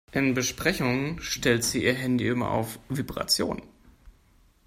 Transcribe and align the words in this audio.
In 0.11 0.33
Besprechungen 0.33 1.21
stellt 1.21 1.63
sie 1.63 1.83
ihr 1.83 1.93
Handy 1.93 2.27
immer 2.27 2.49
auf 2.49 2.79
Vibration. 2.89 3.61